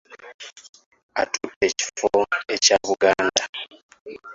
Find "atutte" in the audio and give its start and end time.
1.21-1.63